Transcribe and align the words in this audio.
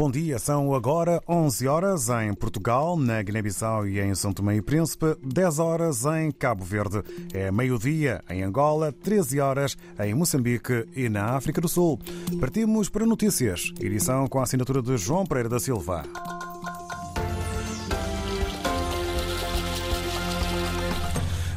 Bom 0.00 0.10
dia, 0.10 0.38
são 0.38 0.74
agora 0.74 1.22
11 1.28 1.68
horas 1.68 2.08
em 2.08 2.32
Portugal, 2.32 2.96
na 2.96 3.20
Guiné-Bissau 3.20 3.86
e 3.86 4.00
em 4.00 4.14
São 4.14 4.32
Tomé 4.32 4.56
e 4.56 4.62
Príncipe, 4.62 5.14
10 5.22 5.58
horas 5.58 6.06
em 6.06 6.30
Cabo 6.30 6.64
Verde, 6.64 7.02
é 7.34 7.52
meio-dia 7.52 8.24
em 8.30 8.42
Angola, 8.42 8.92
13 8.92 9.40
horas 9.40 9.76
em 10.02 10.14
Moçambique 10.14 10.88
e 10.96 11.10
na 11.10 11.36
África 11.36 11.60
do 11.60 11.68
Sul. 11.68 12.00
Partimos 12.40 12.88
para 12.88 13.04
notícias, 13.04 13.74
edição 13.78 14.26
com 14.26 14.40
a 14.40 14.44
assinatura 14.44 14.80
de 14.80 14.96
João 14.96 15.26
Pereira 15.26 15.50
da 15.50 15.60
Silva. 15.60 16.02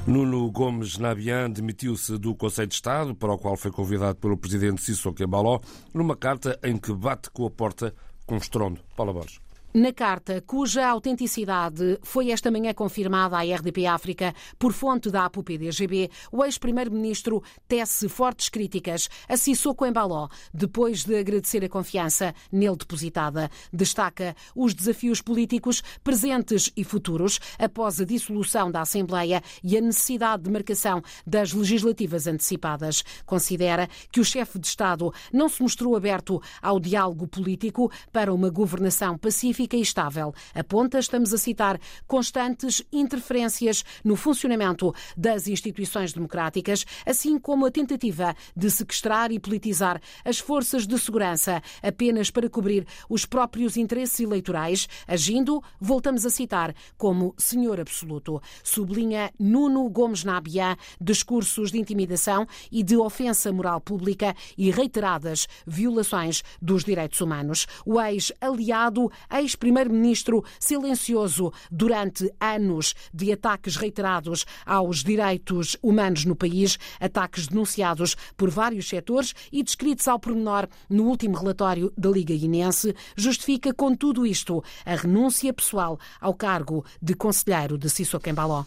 Nuno 0.06 0.52
Gomes 0.52 0.98
Nabian 0.98 1.50
demitiu-se 1.50 2.18
do 2.18 2.36
Conselho 2.36 2.68
de 2.68 2.76
Estado, 2.76 3.16
para 3.16 3.32
o 3.32 3.38
qual 3.38 3.56
foi 3.56 3.72
convidado 3.72 4.18
pelo 4.18 4.36
presidente 4.36 4.82
Sissoko 4.82 5.24
Embaló, 5.24 5.62
numa 5.94 6.14
carta 6.14 6.60
em 6.62 6.76
que 6.76 6.92
bate 6.92 7.30
com 7.32 7.46
a 7.46 7.50
porta 7.50 7.96
com 8.26 8.38
estrondo. 8.38 8.82
Paula 8.96 9.14
Borges. 9.14 9.43
Na 9.76 9.92
carta, 9.92 10.40
cuja 10.46 10.88
autenticidade 10.88 11.98
foi 12.04 12.30
esta 12.30 12.52
manhã 12.52 12.72
confirmada 12.76 13.38
à 13.38 13.42
RDP 13.42 13.88
África 13.88 14.32
por 14.60 14.72
fonte 14.72 15.10
da 15.10 15.26
APU-PDGB, 15.26 16.12
o 16.32 16.46
ex-primeiro-ministro 16.46 17.42
tece 17.68 18.08
fortes 18.08 18.50
críticas 18.50 19.10
a 19.28 19.36
Sissoko 19.36 19.84
Embaló, 19.84 20.28
depois 20.54 21.04
de 21.04 21.18
agradecer 21.18 21.66
a 21.66 21.70
confiança 21.70 22.36
nele 22.52 22.76
depositada. 22.76 23.50
Destaca 23.74 24.36
os 24.56 24.76
desafios 24.76 25.22
políticos 25.22 25.82
presentes 26.04 26.72
e 26.78 26.84
futuros 26.84 27.40
após 27.58 28.00
a 28.00 28.06
dissolução 28.06 28.70
da 28.70 28.82
Assembleia 28.82 29.42
e 29.64 29.76
a 29.76 29.82
necessidade 29.82 30.44
de 30.44 30.52
marcação 30.52 31.02
das 31.26 31.52
legislativas 31.52 32.28
antecipadas. 32.28 33.04
Considera 33.26 33.90
que 34.12 34.20
o 34.20 34.26
chefe 34.26 34.60
de 34.60 34.68
Estado 34.68 35.12
não 35.34 35.50
se 35.50 35.64
mostrou 35.64 35.96
aberto 35.96 36.40
ao 36.62 36.80
diálogo 36.80 37.28
político 37.28 37.92
para 38.12 38.32
uma 38.32 38.52
governação 38.52 39.18
pacífica 39.18 39.63
e 39.72 39.82
estável. 39.82 40.34
Aponta, 40.54 41.00
estamos 41.00 41.34
a 41.34 41.38
citar, 41.38 41.80
constantes 42.06 42.84
interferências 42.92 43.84
no 44.04 44.16
funcionamento 44.16 44.94
das 45.16 45.48
instituições 45.48 46.12
democráticas, 46.12 46.86
assim 47.06 47.40
como 47.40 47.66
a 47.66 47.72
tentativa 47.72 48.36
de 48.56 48.70
sequestrar 48.70 49.32
e 49.32 49.40
politizar 49.40 50.02
as 50.26 50.40
forças 50.40 50.86
de 50.86 50.98
segurança 51.00 51.62
apenas 51.82 52.30
para 52.30 52.50
cobrir 52.50 52.86
os 53.10 53.26
próprios 53.26 53.78
interesses 53.78 54.20
eleitorais, 54.20 54.88
agindo, 55.08 55.62
voltamos 55.80 56.26
a 56.26 56.30
citar, 56.30 56.76
como 56.98 57.34
senhor 57.38 57.80
absoluto. 57.80 58.42
Sublinha 58.64 59.32
Nuno 59.40 59.90
Gomes 59.90 60.24
Nabian 60.24 60.78
discursos 61.00 61.72
de 61.72 61.80
intimidação 61.80 62.48
e 62.72 62.84
de 62.84 62.98
ofensa 62.98 63.52
moral 63.52 63.80
pública 63.82 64.36
e 64.58 64.72
reiteradas 64.72 65.48
violações 65.66 66.44
dos 66.62 66.84
direitos 66.84 67.22
humanos. 67.22 67.68
O 67.86 68.02
ex-aliado, 68.02 69.12
ex 69.32 69.53
ex-primeiro-ministro 69.54 70.44
silencioso 70.60 71.52
durante 71.72 72.32
anos 72.40 72.94
de 73.14 73.32
ataques 73.32 73.76
reiterados 73.76 74.46
aos 74.66 75.04
direitos 75.04 75.78
humanos 75.82 76.26
no 76.26 76.36
país, 76.36 76.78
ataques 77.00 77.48
denunciados 77.48 78.16
por 78.36 78.50
vários 78.50 78.90
setores 78.90 79.34
e 79.52 79.64
descritos 79.64 80.08
ao 80.08 80.20
pormenor 80.20 80.68
no 80.90 81.04
último 81.04 81.38
relatório 81.38 81.94
da 81.98 82.10
Liga 82.10 82.36
Guinense, 82.36 82.96
justifica 83.16 83.74
com 83.74 83.96
tudo 83.96 84.26
isto 84.26 84.64
a 84.86 84.96
renúncia 84.96 85.54
pessoal 85.54 86.00
ao 86.20 86.34
cargo 86.34 86.84
de 87.02 87.14
conselheiro 87.14 87.78
de 87.78 87.90
Sissoko 87.90 88.30
Embaló. 88.30 88.66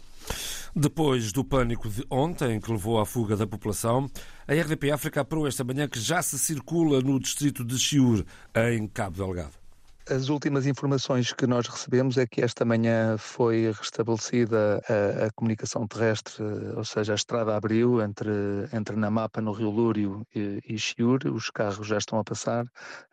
Depois 0.75 1.33
do 1.33 1.45
pânico 1.45 1.89
de 1.89 2.05
ontem, 2.11 2.61
que 2.61 2.71
levou 2.71 3.01
à 3.01 3.07
fuga 3.07 3.37
da 3.37 3.47
população, 3.47 4.11
a 4.47 4.53
RDP 4.53 4.91
África 4.91 5.21
apurou 5.23 5.47
esta 5.47 5.65
manhã 5.65 5.89
que 5.89 5.99
já 5.99 6.21
se 6.21 6.39
circula 6.39 7.01
no 7.01 7.19
distrito 7.19 7.65
de 7.65 7.79
Chiur, 7.79 8.25
em 8.55 8.87
Cabo 8.87 9.17
Delgado. 9.17 9.66
As 10.09 10.29
últimas 10.29 10.69
informações 10.69 11.33
que 11.33 11.49
nós 11.49 11.67
recebemos 11.67 12.17
é 12.17 12.29
que 12.29 12.41
esta 12.41 12.65
manhã 12.65 13.19
foi 13.19 13.73
restabelecida 13.73 14.81
a, 14.89 15.27
a 15.27 15.31
comunicação 15.33 15.85
terrestre, 15.85 16.45
ou 16.77 16.85
seja, 16.85 17.13
a 17.13 17.17
estrada 17.17 17.57
abriu 17.57 18.01
entre, 18.01 18.31
entre 18.73 18.95
Namapa, 18.95 19.41
no 19.41 19.51
Rio 19.51 19.69
Lúrio, 19.69 20.25
e, 20.33 20.63
e 20.65 20.77
os 21.29 21.51
carros 21.51 21.89
já 21.89 21.99
estão 21.99 22.21
a 22.21 22.25
passar. 22.25 22.67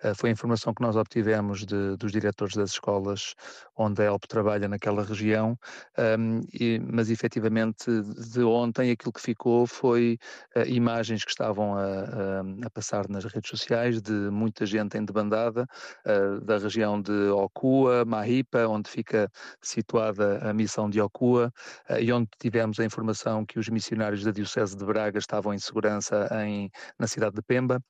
Uh, 0.03 0.13
foi 0.15 0.29
a 0.29 0.33
informação 0.33 0.71
que 0.71 0.83
nós 0.83 0.95
obtivemos 0.95 1.65
de, 1.65 1.97
dos 1.97 2.11
diretores 2.11 2.55
das 2.55 2.69
escolas 2.69 3.33
onde 3.75 4.03
a 4.03 4.05
ELP 4.05 4.27
trabalha 4.27 4.67
naquela 4.67 5.03
região, 5.03 5.57
um, 5.97 6.41
e, 6.53 6.79
mas 6.79 7.09
efetivamente 7.09 7.85
de 8.31 8.43
ontem 8.43 8.91
aquilo 8.91 9.11
que 9.11 9.21
ficou 9.21 9.65
foi 9.65 10.19
uh, 10.55 10.67
imagens 10.67 11.23
que 11.25 11.31
estavam 11.31 11.73
a, 11.73 11.81
a, 11.81 12.67
a, 12.67 12.69
passar 12.69 13.09
nas 13.09 13.25
redes 13.25 13.49
sociais 13.49 13.99
de 13.99 14.11
muita 14.11 14.63
gente 14.63 14.95
em 14.95 15.03
debandada 15.03 15.67
uh, 16.05 16.39
da 16.41 16.59
região 16.59 16.82
região 16.83 17.01
de 17.01 17.29
Okua, 17.29 18.05
Mahipa, 18.05 18.67
onde 18.67 18.89
fica 18.89 19.29
situada 19.61 20.39
a 20.49 20.53
missão 20.53 20.89
de 20.89 20.99
Okua, 20.99 21.51
eh, 21.89 22.03
e 22.03 22.11
onde 22.11 22.27
tivemos 22.39 22.79
a 22.79 22.85
informação 22.85 23.45
que 23.45 23.57
os 23.57 23.69
missionários 23.69 24.23
da 24.23 24.31
Diocese 24.31 24.75
de 24.75 24.85
Braga 24.85 25.17
estavam 25.17 25.53
em 25.53 25.59
segurança 25.59 26.27
em, 26.45 26.69
na 26.99 27.07
cidade 27.07 27.35
de 27.35 27.41
Pemba, 27.41 27.81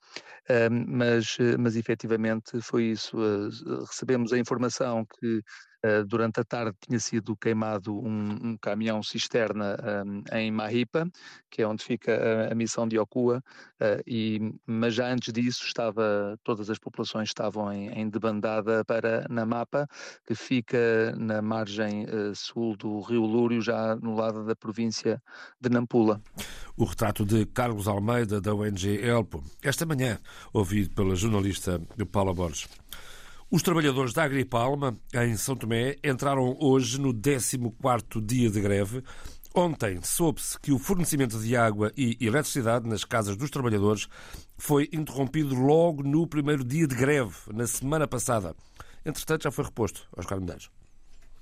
mas, 0.88 1.38
eh, 1.40 1.58
mas 1.58 1.76
efetivamente 1.76 2.62
foi 2.62 2.86
isso. 2.86 3.18
Eh, 3.18 3.50
recebemos 3.88 4.32
a 4.34 4.38
informação 4.38 5.06
que 5.20 5.42
eh, 5.86 6.02
durante 6.06 6.40
a 6.40 6.46
tarde 6.46 6.78
tinha 6.80 6.98
sido 6.98 7.36
queimado 7.36 7.94
um, 7.94 8.52
um 8.52 8.58
caminhão 8.58 9.04
cisterna 9.04 9.78
um, 10.06 10.24
em 10.34 10.50
Mahipa, 10.50 11.06
que 11.52 11.62
é 11.62 11.68
onde 11.68 11.84
fica 11.84 12.14
a, 12.16 12.54
a 12.54 12.56
missão 12.56 12.88
de 12.88 12.98
Okua, 12.98 13.44
uh, 13.82 14.02
e, 14.08 14.54
mas 14.66 14.96
já 14.96 15.12
antes 15.12 15.34
disso 15.34 15.66
estava, 15.66 16.40
todas 16.42 16.70
as 16.70 16.80
populações 16.80 17.28
estavam 17.28 17.70
em, 17.70 17.90
em 17.90 18.10
debandada 18.10 18.86
para 18.86 19.28
Namapa, 19.30 19.86
que 20.26 20.34
fica 20.34 21.14
na 21.18 21.42
margem 21.42 22.06
uh, 22.06 22.34
sul 22.34 22.78
do 22.78 23.02
rio 23.02 23.26
Lúrio, 23.26 23.62
já 23.62 23.98
no 23.98 24.16
lado 24.16 24.46
da 24.46 24.56
província 24.56 25.22
de 25.60 25.70
Nampula. 25.70 26.22
O 26.78 26.86
retrato 26.86 27.26
de 27.26 27.46
Carlos 27.48 27.90
Almeida, 27.90 28.40
da 28.40 28.56
ONG 28.56 29.06
Elpo, 29.06 29.44
esta 29.62 29.86
manhã, 29.86 30.18
ouvido 30.54 30.96
pela 30.96 31.14
jornalista 31.14 31.82
Paula 32.10 32.34
Borges. 32.34 32.70
Os 33.53 33.62
trabalhadores 33.62 34.14
da 34.14 34.24
Agripalma, 34.24 34.97
em 35.14 35.38
São 35.38 35.56
Tomé, 35.56 35.96
entraram 36.03 36.58
hoje 36.59 37.00
no 37.00 37.14
14º 37.14 38.19
dia 38.25 38.50
de 38.50 38.59
greve. 38.59 39.03
Ontem 39.53 40.00
soube-se 40.02 40.59
que 40.59 40.72
o 40.72 40.80
fornecimento 40.80 41.38
de 41.38 41.56
água 41.56 41.91
e 41.96 42.18
eletricidade 42.19 42.90
nas 42.90 43.06
casas 43.06 43.38
dos 43.38 43.52
trabalhadores 43.52 44.08
foi 44.58 44.90
interrompido 44.91 45.53
logo 45.53 46.02
no 46.02 46.25
primeiro 46.25 46.64
dia 46.64 46.88
de 46.88 46.96
greve, 46.96 47.36
na 47.53 47.68
semana 47.68 48.08
passada. 48.08 48.56
Entretanto, 49.06 49.44
já 49.44 49.52
foi 49.52 49.66
reposto 49.66 50.08
aos 50.18 50.25
Medeiros. 50.25 50.72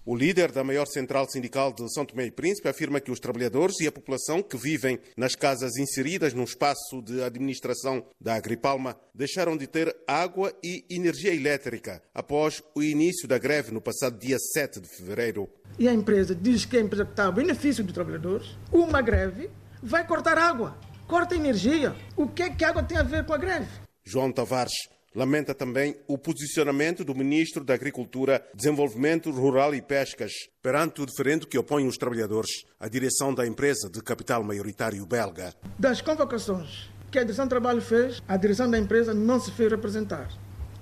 O 0.03 0.15
líder 0.15 0.51
da 0.51 0.63
maior 0.63 0.87
central 0.87 1.29
sindical 1.29 1.71
de 1.71 1.87
São 1.93 2.03
Tomé 2.03 2.25
e 2.25 2.31
Príncipe 2.31 2.67
afirma 2.67 2.99
que 2.99 3.11
os 3.11 3.19
trabalhadores 3.19 3.79
e 3.81 3.87
a 3.87 3.91
população 3.91 4.41
que 4.41 4.57
vivem 4.57 4.99
nas 5.15 5.35
casas 5.35 5.77
inseridas 5.77 6.33
no 6.33 6.43
espaço 6.43 7.03
de 7.03 7.21
administração 7.21 8.03
da 8.19 8.33
Agripalma 8.33 8.99
deixaram 9.13 9.55
de 9.55 9.67
ter 9.67 9.95
água 10.07 10.51
e 10.63 10.83
energia 10.89 11.31
elétrica 11.31 12.01
após 12.15 12.63
o 12.73 12.81
início 12.81 13.27
da 13.27 13.37
greve 13.37 13.71
no 13.71 13.79
passado 13.79 14.17
dia 14.17 14.39
7 14.39 14.81
de 14.81 14.89
fevereiro. 14.89 15.47
E 15.77 15.87
a 15.87 15.93
empresa 15.93 16.33
diz 16.33 16.65
que 16.65 16.77
a 16.77 16.81
empresa 16.81 17.03
está 17.03 17.27
a 17.27 17.31
benefício 17.31 17.83
dos 17.83 17.93
trabalhadores, 17.93 18.57
uma 18.71 19.03
greve 19.03 19.51
vai 19.83 20.05
cortar 20.07 20.35
água, 20.35 20.79
corta 21.07 21.35
energia. 21.35 21.95
O 22.17 22.27
que 22.27 22.41
é 22.41 22.49
que 22.49 22.65
a 22.65 22.69
água 22.69 22.81
tem 22.81 22.97
a 22.97 23.03
ver 23.03 23.23
com 23.23 23.33
a 23.33 23.37
greve? 23.37 23.67
João 24.03 24.31
Tavares 24.31 24.73
Lamenta 25.13 25.53
também 25.53 25.97
o 26.07 26.17
posicionamento 26.17 27.03
do 27.03 27.13
Ministro 27.13 27.65
da 27.65 27.73
Agricultura, 27.73 28.41
Desenvolvimento 28.55 29.29
Rural 29.29 29.75
e 29.75 29.81
Pescas 29.81 30.31
perante 30.63 31.01
o 31.01 31.05
diferendo 31.05 31.45
que 31.45 31.57
opõe 31.57 31.85
os 31.85 31.97
trabalhadores 31.97 32.63
à 32.79 32.87
direção 32.87 33.33
da 33.33 33.45
empresa 33.45 33.89
de 33.89 34.01
capital 34.01 34.41
maioritário 34.41 35.05
belga. 35.05 35.53
Das 35.77 36.01
convocações 36.01 36.89
que 37.11 37.19
a 37.19 37.23
direção 37.23 37.45
do 37.45 37.49
trabalho 37.49 37.81
fez, 37.81 38.23
a 38.25 38.37
direção 38.37 38.71
da 38.71 38.79
empresa 38.79 39.13
não 39.13 39.37
se 39.37 39.51
fez 39.51 39.69
representar. 39.69 40.29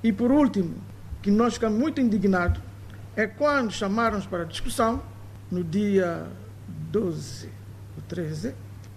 E 0.04 0.14
por 0.14 0.32
último, 0.32 0.76
que 1.24 1.32
nós 1.32 1.56
ficamos 1.56 1.80
muito 1.80 2.00
indignados, 2.00 2.62
é 3.16 3.26
quando 3.26 3.72
chamaram-nos 3.72 4.28
para 4.28 4.44
discussão, 4.44 5.04
no 5.50 5.64
dia 5.64 6.28
12 6.92 7.50
ou 7.98 8.04
13, 8.08 8.54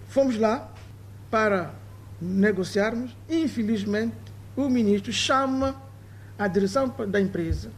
fomos 0.07 0.37
lá 0.37 0.71
para 1.31 1.73
negociarmos 2.21 3.17
infelizmente, 3.27 4.15
o 4.55 4.69
ministro 4.69 5.11
chama 5.11 5.75
a 6.37 6.47
direção 6.47 6.93
da 7.07 7.19
empresa 7.19 7.71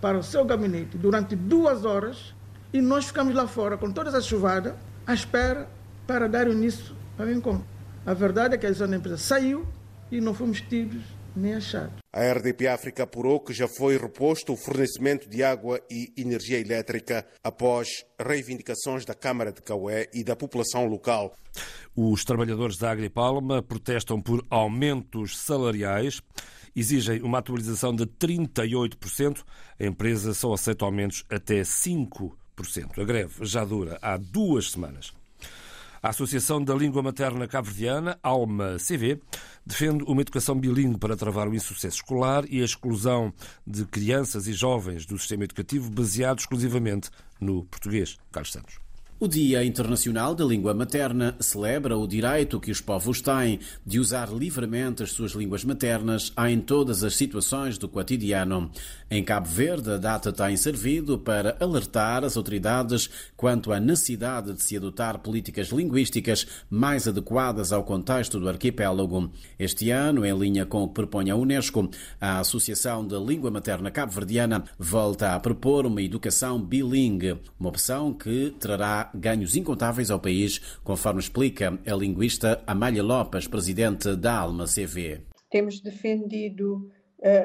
para 0.00 0.18
o 0.18 0.22
seu 0.22 0.44
gabinete 0.44 0.96
durante 0.96 1.36
duas 1.36 1.84
horas 1.84 2.34
e 2.72 2.80
nós 2.80 3.06
ficamos 3.06 3.34
lá 3.34 3.46
fora 3.46 3.76
com 3.76 3.90
todas 3.90 4.14
as 4.14 4.24
chuvadas 4.24 4.74
à 5.06 5.14
espera 5.14 5.68
para 6.06 6.28
dar 6.28 6.48
início 6.48 6.94
ao 7.18 7.30
encontro. 7.30 7.64
A 8.04 8.14
verdade 8.14 8.54
é 8.54 8.58
que 8.58 8.66
a 8.66 8.70
direção 8.70 8.88
da 8.88 8.96
empresa 8.96 9.18
saiu 9.18 9.66
e 10.10 10.20
não 10.20 10.34
fomos 10.34 10.60
tidos 10.60 11.02
nem 11.36 11.54
achado. 11.54 11.92
A 12.12 12.22
RDP 12.32 12.66
África 12.66 13.04
apurou 13.04 13.40
que 13.40 13.52
já 13.52 13.68
foi 13.68 13.96
reposto 13.96 14.52
o 14.52 14.56
fornecimento 14.56 15.28
de 15.28 15.42
água 15.42 15.80
e 15.90 16.12
energia 16.16 16.58
elétrica 16.58 17.26
após 17.42 18.04
reivindicações 18.18 19.04
da 19.04 19.14
Câmara 19.14 19.52
de 19.52 19.62
Caué 19.62 20.08
e 20.12 20.24
da 20.24 20.34
população 20.34 20.86
local. 20.86 21.34
Os 21.94 22.24
trabalhadores 22.24 22.76
da 22.76 22.90
Agripalma 22.90 23.62
protestam 23.62 24.20
por 24.20 24.44
aumentos 24.50 25.38
salariais, 25.38 26.20
exigem 26.74 27.22
uma 27.22 27.38
atualização 27.38 27.94
de 27.94 28.06
38%. 28.06 29.44
A 29.78 29.84
empresa 29.84 30.34
só 30.34 30.52
aceita 30.52 30.84
aumentos 30.84 31.24
até 31.30 31.62
5%. 31.62 32.32
A 32.98 33.04
greve 33.04 33.44
já 33.44 33.64
dura 33.64 33.98
há 34.02 34.16
duas 34.16 34.70
semanas. 34.70 35.12
A 36.02 36.08
Associação 36.08 36.64
da 36.64 36.74
Língua 36.74 37.02
Materna 37.02 37.46
Cabo-Verdiana, 37.46 38.18
ALMA 38.22 38.78
CV, 38.78 39.20
defende 39.66 40.02
uma 40.04 40.22
educação 40.22 40.58
bilingue 40.58 40.98
para 40.98 41.14
travar 41.14 41.46
o 41.46 41.54
insucesso 41.54 41.96
escolar 41.96 42.44
e 42.48 42.62
a 42.62 42.64
exclusão 42.64 43.34
de 43.66 43.84
crianças 43.84 44.46
e 44.48 44.54
jovens 44.54 45.04
do 45.04 45.18
sistema 45.18 45.44
educativo 45.44 45.90
baseado 45.90 46.38
exclusivamente 46.38 47.10
no 47.38 47.64
português. 47.64 48.16
Carlos 48.32 48.50
Santos. 48.50 48.78
O 49.22 49.28
Dia 49.28 49.62
Internacional 49.62 50.34
da 50.34 50.46
Língua 50.46 50.72
Materna 50.72 51.36
celebra 51.38 51.94
o 51.94 52.06
direito 52.06 52.58
que 52.58 52.70
os 52.70 52.80
povos 52.80 53.20
têm 53.20 53.60
de 53.84 54.00
usar 54.00 54.32
livremente 54.32 55.02
as 55.02 55.12
suas 55.12 55.32
línguas 55.32 55.62
maternas 55.62 56.32
em 56.48 56.58
todas 56.58 57.04
as 57.04 57.14
situações 57.14 57.76
do 57.76 57.86
cotidiano. 57.86 58.70
Em 59.12 59.24
Cabo 59.24 59.48
Verde, 59.48 59.90
a 59.90 59.96
data 59.96 60.32
tem 60.32 60.56
servido 60.56 61.18
para 61.18 61.56
alertar 61.58 62.22
as 62.22 62.36
autoridades 62.36 63.10
quanto 63.36 63.72
à 63.72 63.80
necessidade 63.80 64.52
de 64.52 64.62
se 64.62 64.76
adotar 64.76 65.18
políticas 65.18 65.70
linguísticas 65.70 66.46
mais 66.70 67.08
adequadas 67.08 67.72
ao 67.72 67.82
contexto 67.82 68.38
do 68.38 68.48
arquipélago. 68.48 69.32
Este 69.58 69.90
ano, 69.90 70.24
em 70.24 70.38
linha 70.38 70.64
com 70.64 70.84
o 70.84 70.86
que 70.86 70.94
propõe 70.94 71.28
a 71.28 71.34
Unesco, 71.34 71.90
a 72.20 72.38
Associação 72.38 73.04
da 73.04 73.18
Língua 73.18 73.50
Materna 73.50 73.90
Cabo-Verdiana 73.90 74.62
volta 74.78 75.34
a 75.34 75.40
propor 75.40 75.86
uma 75.86 76.00
educação 76.00 76.62
bilingue, 76.62 77.36
uma 77.58 77.68
opção 77.68 78.14
que 78.14 78.54
trará 78.60 79.10
ganhos 79.12 79.56
incontáveis 79.56 80.12
ao 80.12 80.20
país, 80.20 80.60
conforme 80.84 81.18
explica 81.18 81.76
a 81.84 81.94
linguista 81.96 82.62
Amália 82.64 83.02
Lopes, 83.02 83.48
presidente 83.48 84.14
da 84.14 84.38
Alma 84.38 84.66
CV. 84.66 85.22
Temos 85.50 85.80
defendido 85.80 86.88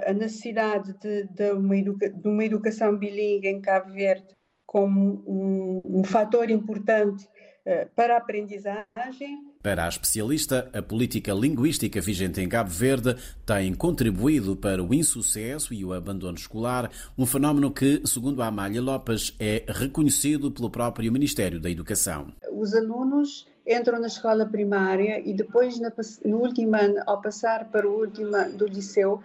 a 0.07 0.13
necessidade 0.13 0.94
de, 1.00 1.24
de, 1.24 1.51
uma 1.51 1.75
de, 1.75 2.27
uma 2.27 2.45
educação 2.45 2.98
bilingue 2.98 3.48
em 3.48 3.62
Cabo 3.62 3.92
Verde 3.92 4.36
como 4.66 5.24
um, 5.27 5.81
um 6.00 6.04
fator 6.04 6.50
importante 6.50 7.25
uh, 7.66 7.89
para 7.95 8.16
a 8.16 8.18
aprendizagem 8.18 9.56
para 9.66 9.86
a 9.86 9.89
especialista, 9.89 10.69
a 10.72 10.80
política 10.80 11.33
linguística 11.33 12.00
vigente 12.00 12.39
em 12.39 12.48
Cabo 12.48 12.69
Verde 12.69 13.16
tem 13.44 13.74
contribuído 13.74 14.56
para 14.56 14.83
o 14.83 14.94
insucesso 14.94 15.74
e 15.74 15.83
o 15.83 15.92
abandono 15.92 16.38
escolar, 16.38 16.92
um 17.18 17.25
fenómeno 17.25 17.71
que, 17.71 18.00
segundo 18.06 18.44
a 18.44 18.45
Amália 18.45 18.80
Lopes, 18.80 19.36
é 19.39 19.63
reconhecido 19.68 20.51
pelo 20.51 20.69
próprio 20.69 21.12
Ministério 21.12 21.60
da 21.60 21.68
Educação. 21.68 22.31
Os 22.51 22.75
alunos 22.75 23.48
entram 23.68 24.00
na 24.00 24.06
escola 24.06 24.45
primária 24.45 25.19
e 25.28 25.33
depois, 25.33 25.80
no 26.24 26.38
último 26.38 26.75
ano, 26.75 27.01
ao 27.07 27.19
passar 27.19 27.66
para 27.71 27.89
o 27.89 28.01
último 28.01 28.36
ano 28.36 28.56
do 28.56 28.68
liceu, 28.68 29.19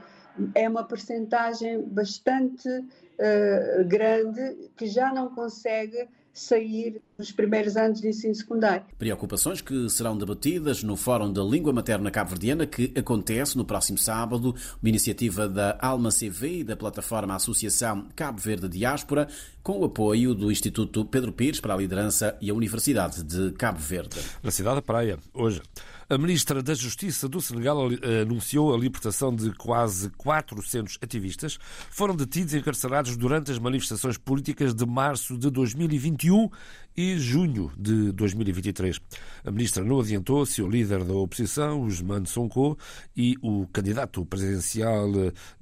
é 0.54 0.68
uma 0.68 0.84
percentagem 0.84 1.82
bastante 1.82 2.68
uh, 2.68 3.84
grande 3.86 4.70
que 4.76 4.86
já 4.86 5.12
não 5.12 5.34
consegue 5.34 6.08
sair 6.32 7.02
nos 7.18 7.32
primeiros 7.32 7.76
anos 7.76 8.00
de 8.00 8.08
ensino 8.08 8.34
secundário. 8.34 8.84
Preocupações 8.98 9.60
que 9.60 9.88
serão 9.90 10.16
debatidas 10.16 10.82
no 10.82 10.96
Fórum 10.96 11.32
da 11.32 11.42
Língua 11.42 11.72
Materna 11.72 12.10
Cabo-Verdiana 12.10 12.66
que 12.66 12.92
acontece 12.96 13.56
no 13.56 13.64
próximo 13.64 13.98
sábado, 13.98 14.54
uma 14.80 14.88
iniciativa 14.88 15.48
da 15.48 15.76
Alma 15.80 16.10
CV 16.10 16.60
e 16.60 16.64
da 16.64 16.76
plataforma 16.76 17.34
Associação 17.34 18.08
Cabo 18.14 18.40
Verde 18.40 18.68
Diáspora, 18.68 19.28
com 19.62 19.78
o 19.80 19.84
apoio 19.84 20.34
do 20.34 20.50
Instituto 20.50 21.04
Pedro 21.04 21.32
Pires 21.32 21.60
para 21.60 21.74
a 21.74 21.76
Liderança 21.76 22.36
e 22.40 22.50
a 22.50 22.54
Universidade 22.54 23.22
de 23.22 23.52
Cabo 23.52 23.78
Verde. 23.78 24.18
Na 24.42 24.50
cidade 24.50 24.76
da 24.76 24.82
Praia, 24.82 25.18
hoje. 25.34 25.60
A 26.08 26.18
ministra 26.18 26.60
da 26.60 26.74
Justiça 26.74 27.28
do 27.28 27.40
Senegal 27.40 27.88
anunciou 28.22 28.74
a 28.74 28.76
libertação 28.76 29.32
de 29.32 29.52
quase 29.52 30.10
400 30.10 30.98
ativistas. 31.00 31.56
Foram 31.88 32.16
detidos 32.16 32.52
e 32.52 32.58
encarcerados 32.58 33.16
durante 33.16 33.52
as 33.52 33.60
manifestações 33.60 34.18
políticas 34.18 34.74
de 34.74 34.84
março 34.84 35.38
de 35.38 35.48
2021 35.48 36.50
e 37.00 37.18
junho 37.18 37.72
de 37.78 38.12
2023. 38.12 39.00
A 39.42 39.50
ministra 39.50 39.82
não 39.82 40.00
adiantou 40.00 40.44
se 40.44 40.60
o 40.60 40.68
líder 40.68 41.02
da 41.02 41.14
oposição, 41.14 41.80
Usman 41.80 42.26
Sonko, 42.26 42.76
e 43.16 43.36
o 43.40 43.66
candidato 43.68 44.26
presidencial 44.26 45.08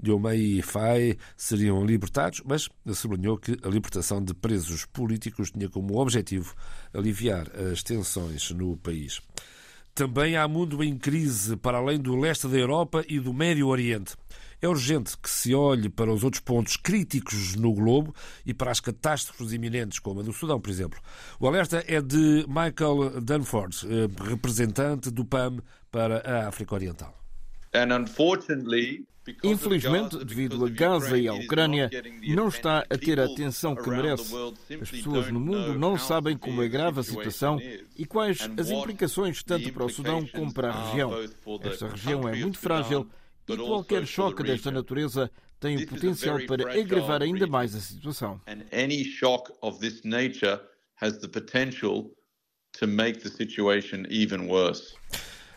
Diomaye 0.03 0.61
Faye 0.63 1.17
seriam 1.37 1.87
libertados, 1.87 2.43
mas 2.45 2.69
sublinhou 2.93 3.39
que 3.39 3.57
a 3.63 3.69
libertação 3.69 4.21
de 4.21 4.35
presos 4.35 4.85
políticos 4.87 5.53
tinha 5.53 5.69
como 5.69 6.01
objetivo 6.01 6.57
aliviar 6.93 7.47
as 7.73 7.85
tensões 7.85 8.51
no 8.51 8.77
país. 8.77 9.21
Também 9.95 10.37
há 10.37 10.49
mundo 10.49 10.83
em 10.83 10.99
crise 10.99 11.57
para 11.57 11.79
além 11.79 12.01
do 12.01 12.17
leste 12.17 12.49
da 12.49 12.57
Europa 12.57 13.05
e 13.09 13.21
do 13.21 13.33
Médio 13.33 13.69
Oriente. 13.69 14.17
É 14.61 14.69
urgente 14.69 15.17
que 15.17 15.31
se 15.31 15.55
olhe 15.55 15.89
para 15.89 16.13
os 16.13 16.25
outros 16.25 16.41
pontos 16.43 16.77
críticos 16.77 17.55
no 17.55 17.73
globo 17.73 18.15
e 18.45 18.53
para 18.53 18.71
as 18.71 18.81
catástrofes 18.81 19.53
iminentes, 19.53 19.99
como 20.01 20.21
a 20.21 20.23
do 20.23 20.33
Sudão, 20.33 20.61
por 20.61 20.71
exemplo. 20.71 21.01
O 21.39 21.47
alerta 21.47 21.85
é 21.87 22.01
de 22.01 22.45
Michael 22.49 23.21
Dunford, 23.21 23.87
eh, 23.87 24.29
representante 24.29 25.11
do 25.11 25.25
PAM 25.25 25.59
para 25.91 26.19
a 26.29 26.49
África 26.49 26.75
Oriental. 26.75 27.17
And 27.73 27.95
unfortunately, 27.95 29.07
Infelizmente, 29.45 30.25
devido 30.25 30.65
a 30.65 30.71
Gaza 30.71 31.19
e 31.19 31.29
à 31.29 31.35
Ucrânia, 31.35 31.91
não 32.29 32.49
está 32.49 32.79
a 32.89 32.97
ter 32.97 33.21
a 33.21 33.27
atenção 33.27 33.75
que 33.75 33.89
merece. 33.91 34.35
As 34.81 34.91
pessoas 34.91 35.31
no 35.31 35.39
mundo 35.39 35.79
não 35.79 35.99
sabem 35.99 36.37
como 36.37 36.63
é 36.63 36.69
grave 36.69 37.01
a 37.01 37.03
situação 37.03 37.61
e 37.97 38.07
quais 38.07 38.49
as 38.59 38.71
implicações 38.71 39.43
tanto 39.43 39.71
para 39.73 39.85
o 39.85 39.91
Sudão 39.91 40.27
como 40.27 40.53
para 40.53 40.71
a 40.71 40.87
região. 40.87 41.13
Esta 41.63 41.89
região 41.89 42.29
é 42.29 42.37
muito 42.37 42.59
frágil 42.59 43.07
e 43.49 43.57
qualquer 43.57 44.07
choque 44.07 44.43
desta 44.43 44.71
natureza 44.71 45.31
tem 45.59 45.77
o 45.77 45.87
potencial 45.87 46.39
para 46.47 46.79
agravar 46.81 47.23
ainda 47.23 47.47
mais 47.47 47.75
a 47.75 47.81
situação. 47.81 48.41
has 51.01 51.19
the 51.19 51.29
potential 51.29 52.11
to 52.73 52.87
make 52.87 53.23
the 53.23 53.31
situation 53.31 54.07
even 54.11 54.49
worse. 54.49 54.95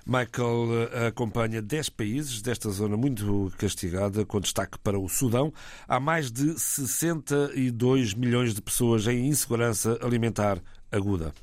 Michael 0.06 0.90
eh, 0.92 1.08
acompanha 1.08 1.62
10 1.62 1.90
países 1.90 2.42
desta 2.42 2.70
zona 2.72 2.98
muito 2.98 3.52
castigada, 3.58 4.26
com 4.26 4.40
destaque 4.40 4.80
para 4.80 5.00
o 5.00 5.08
Sudão. 5.08 5.54
Há 5.88 6.00
mais 6.00 6.32
de 6.32 6.60
62 6.60 8.16
milhões 8.16 8.56
de 8.56 8.62
pessoas 8.62 9.06
em 9.08 9.28
insegurança 9.28 10.00
alimentar 10.02 10.60
aguda. 10.92 11.34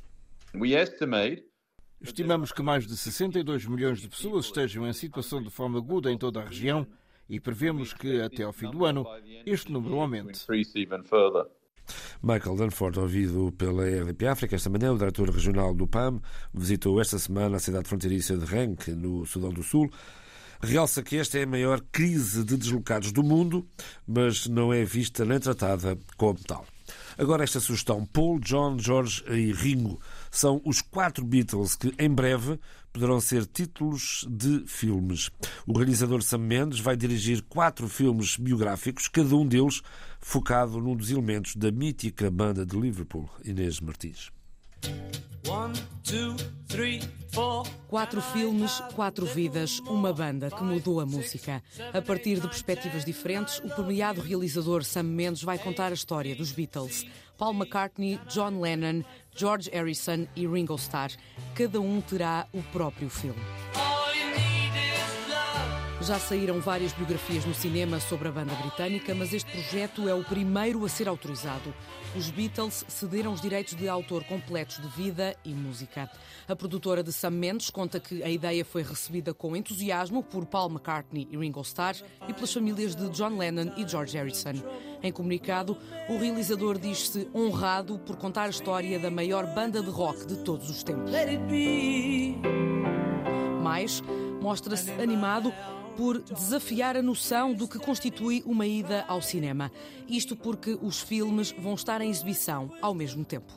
Estimamos 2.01 2.53
que 2.53 2.63
mais 2.63 2.87
de 2.87 2.97
62 2.97 3.67
milhões 3.67 4.01
de 4.01 4.09
pessoas 4.09 4.47
estejam 4.47 4.87
em 4.87 4.93
situação 4.93 5.43
de 5.43 5.51
fome 5.51 5.77
aguda 5.79 6.13
em 6.13 6.17
toda 6.17 6.41
a 6.41 6.45
região 6.45 6.87
e 7.29 7.41
prevemos 7.41 7.93
que 7.93 8.21
até 8.21 8.45
ao 8.45 8.53
fim 8.53 8.71
do 8.71 8.85
ano 8.85 9.05
este 9.45 9.73
número 9.73 10.01
aumente. 10.01 10.47
Michael 12.23 12.57
Dunford, 12.57 13.01
ouvido 13.01 13.53
pela 13.53 13.85
RDP 13.85 14.27
África 14.27 14.55
esta 14.55 14.71
manhã, 14.71 14.93
o 14.93 14.99
diretor 14.99 15.29
regional 15.31 15.75
do 15.75 15.87
PAM, 15.87 16.21
visitou 16.53 17.01
esta 17.01 17.19
semana 17.19 17.57
a 17.57 17.61
cidade 17.61 17.89
fronteiriça 17.89 18.37
de 18.37 18.45
Renk, 18.45 18.91
no 18.91 19.27
Sudão 19.27 19.51
do 19.51 19.63
Sul. 19.63 19.91
Realça 20.61 21.03
que 21.03 21.17
esta 21.17 21.39
é 21.39 21.45
a 21.45 21.47
maior 21.47 21.81
crise 21.93 22.45
de 22.45 22.57
deslocados 22.57 23.13
do 23.13 23.23
mundo, 23.23 23.67
mas 24.07 24.47
não 24.47 24.73
é 24.73 24.85
vista 24.85 25.25
nem 25.25 25.39
tratada 25.39 25.97
como 26.17 26.39
tal. 26.41 26.67
Agora, 27.17 27.45
esta 27.45 27.61
sugestão: 27.61 28.05
Paul, 28.05 28.41
John, 28.41 28.79
George 28.79 29.25
e 29.29 29.53
Ringo 29.53 30.01
são 30.31 30.61
os 30.65 30.81
quatro 30.81 31.25
Beatles 31.25 31.75
que, 31.75 31.95
em 31.99 32.09
breve, 32.09 32.59
poderão 32.93 33.21
ser 33.21 33.47
títulos 33.47 34.27
de 34.29 34.65
filmes. 34.67 35.31
O 35.67 35.77
realizador 35.77 36.23
Sam 36.23 36.39
Mendes 36.39 36.81
vai 36.81 36.97
dirigir 36.97 37.43
quatro 37.43 37.89
filmes 37.89 38.37
biográficos, 38.37 39.09
cada 39.09 39.35
um 39.37 39.47
deles 39.47 39.83
focado 40.21 40.81
num 40.81 40.97
dos 40.97 41.11
elementos 41.11 41.55
da 41.55 41.71
mítica 41.71 42.31
banda 42.31 42.65
de 42.65 42.79
Liverpool, 42.79 43.29
Inês 43.45 43.81
Martins. 43.81 44.31
Quatro 47.89 48.21
filmes, 48.21 48.81
quatro 48.95 49.27
vidas, 49.27 49.79
uma 49.81 50.13
banda 50.13 50.51
que 50.51 50.63
mudou 50.63 51.01
a 51.01 51.07
música. 51.07 51.63
A 51.93 52.03
partir 52.03 52.41
de 52.41 52.49
perspectivas 52.49 53.05
diferentes, 53.05 53.59
o 53.59 53.69
premiado 53.69 54.21
realizador 54.21 54.85
Sam 54.85 55.05
Mendes 55.05 55.43
vai 55.43 55.59
contar 55.59 55.91
a 55.91 55.95
história 55.95 56.35
dos 56.35 56.53
Beatles. 56.53 57.07
Paul 57.37 57.55
McCartney, 57.55 58.21
John 58.29 58.61
Lennon, 58.61 59.05
George 59.35 59.71
Harrison 59.73 60.27
e 60.35 60.47
Ringo 60.47 60.75
Starr. 60.75 61.13
Cada 61.55 61.81
um 61.81 62.01
terá 62.01 62.47
o 62.53 62.63
próprio 62.65 63.09
filme. 63.09 63.41
Já 66.09 66.19
saíram 66.19 66.59
várias 66.59 66.95
biografias 66.95 67.45
no 67.45 67.53
cinema 67.53 68.01
sobre 68.01 68.29
a 68.29 68.33
banda 68.33 68.55
britânica, 68.55 69.15
mas 69.15 69.35
este 69.35 69.53
projeto 69.53 70.09
é 70.09 70.15
o 70.15 70.25
primeiro 70.25 70.83
a 70.83 70.89
ser 70.89 71.07
autorizado. 71.07 71.75
Os 72.17 72.31
Beatles 72.31 72.83
cederam 72.89 73.31
os 73.31 73.43
direitos 73.43 73.75
de 73.75 73.91
autor 73.91 74.25
completos 74.25 74.81
de 74.81 74.89
vida 74.89 75.37
e 75.45 75.53
música. 75.53 76.11
A 76.49 76.57
produtora 76.57 77.03
de 77.03 77.13
Sam 77.13 77.33
Mendes 77.33 77.69
conta 77.69 78.01
que 78.01 78.23
a 78.23 78.31
ideia 78.31 78.65
foi 78.65 78.83
recebida 78.83 79.35
com 79.35 79.55
entusiasmo 79.55 80.23
por 80.23 80.47
Paul 80.47 80.71
McCartney 80.71 81.29
e 81.31 81.37
Ringo 81.37 81.61
Starr 81.61 81.97
e 82.27 82.33
pelas 82.33 82.55
famílias 82.55 82.97
de 82.97 83.07
John 83.11 83.37
Lennon 83.37 83.75
e 83.77 83.87
George 83.87 84.17
Harrison. 84.17 84.55
Em 85.03 85.13
comunicado, 85.13 85.77
o 86.09 86.17
realizador 86.17 86.79
diz-se 86.79 87.29
honrado 87.35 87.99
por 87.99 88.17
contar 88.17 88.45
a 88.45 88.49
história 88.49 88.99
da 88.99 89.11
maior 89.11 89.45
banda 89.55 89.83
de 89.83 89.91
rock 89.91 90.27
de 90.27 90.39
todos 90.39 90.71
os 90.71 90.83
tempos. 90.83 91.13
Mais, 93.63 94.03
mostra-se 94.41 94.91
animado 94.93 95.53
por 95.99 96.23
desafiar 96.23 96.97
a 96.97 97.03
noção 97.03 97.53
do 97.53 97.67
que 97.67 97.77
constitui 97.77 98.41
uma 98.47 98.65
ida 98.65 99.05
ao 99.09 99.21
cinema. 99.21 99.69
Isto 100.09 100.37
porque 100.37 100.79
os 100.81 101.01
filmes 101.01 101.51
vão 101.51 101.75
estar 101.75 102.01
em 102.01 102.09
exibição 102.09 102.71
ao 102.81 102.95
mesmo 102.95 103.25
tempo. 103.25 103.53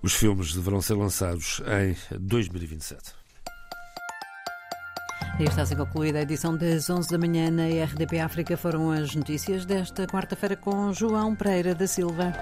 Os 0.00 0.14
filmes 0.14 0.54
deverão 0.54 0.80
ser 0.80 0.94
lançados 0.94 1.60
em 1.82 2.18
2027. 2.18 3.12
E 5.38 5.44
está 5.44 5.62
assim 5.62 5.76
concluída 5.76 6.18
a 6.18 6.22
edição 6.22 6.56
das 6.56 6.88
11 6.88 7.10
da 7.10 7.18
manhã 7.18 7.50
na 7.50 7.66
RDP 7.66 8.20
África. 8.20 8.56
Foram 8.56 8.90
as 8.90 9.14
notícias 9.14 9.66
desta 9.66 10.06
quarta-feira 10.06 10.56
com 10.56 10.90
João 10.94 11.36
Pereira 11.36 11.74
da 11.74 11.86
Silva. 11.86 12.32